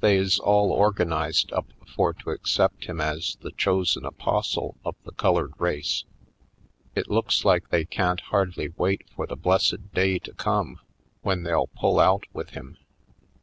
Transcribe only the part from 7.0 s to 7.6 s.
looks